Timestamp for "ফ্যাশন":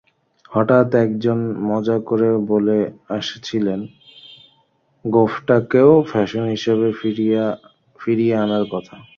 6.11-6.45